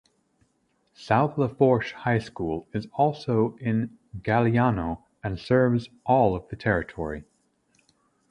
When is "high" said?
1.91-2.17